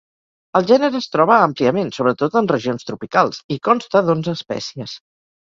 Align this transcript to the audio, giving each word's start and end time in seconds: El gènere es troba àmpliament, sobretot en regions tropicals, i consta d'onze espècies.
El 0.59 0.63
gènere 0.69 0.99
es 1.03 1.07
troba 1.15 1.35
àmpliament, 1.47 1.91
sobretot 1.97 2.39
en 2.41 2.49
regions 2.53 2.89
tropicals, 2.89 3.43
i 3.57 3.61
consta 3.69 4.03
d'onze 4.09 4.37
espècies. 4.41 4.99